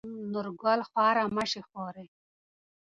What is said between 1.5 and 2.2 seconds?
شې خورې.